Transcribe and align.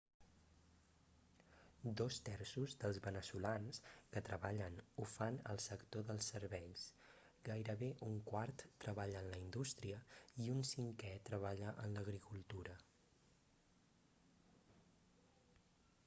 dos 1.99 2.15
terços 2.29 2.75
dels 2.83 2.99
veneçolans 3.07 3.79
que 4.15 4.23
treballen 4.29 4.79
ho 5.01 5.05
fan 5.17 5.37
al 5.53 5.61
sector 5.67 6.07
dels 6.07 6.29
serveis 6.33 6.87
gairebé 7.51 7.91
un 8.09 8.17
quart 8.31 8.65
treballa 8.87 9.21
en 9.25 9.29
la 9.35 9.41
indústria 9.43 10.01
i 10.47 10.51
un 10.57 10.65
cinquè 10.73 11.13
treballa 11.31 11.75
en 11.87 11.95
l'agricultura 11.99 12.79